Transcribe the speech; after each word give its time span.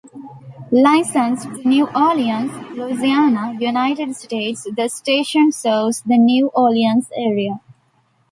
Licensed 0.71 1.43
to 1.43 1.67
New 1.69 1.85
Orleans, 1.89 2.51
Louisiana, 2.75 3.53
United 3.59 4.15
States, 4.15 4.67
the 4.75 4.87
station 4.89 5.51
serves 5.51 6.01
the 6.01 6.17
New 6.17 6.47
Orleans 6.55 7.11
area. 7.15 7.59